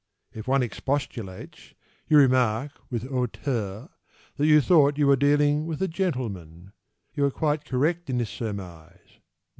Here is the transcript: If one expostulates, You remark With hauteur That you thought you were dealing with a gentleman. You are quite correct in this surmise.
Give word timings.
If 0.33 0.47
one 0.47 0.63
expostulates, 0.63 1.75
You 2.07 2.17
remark 2.17 2.71
With 2.89 3.07
hauteur 3.07 3.87
That 4.37 4.47
you 4.47 4.59
thought 4.59 4.97
you 4.97 5.05
were 5.05 5.15
dealing 5.15 5.67
with 5.67 5.79
a 5.79 5.87
gentleman. 5.87 6.71
You 7.13 7.25
are 7.25 7.29
quite 7.29 7.65
correct 7.65 8.09
in 8.09 8.17
this 8.17 8.31
surmise. 8.31 9.19